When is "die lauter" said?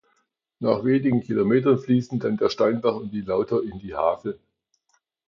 3.13-3.61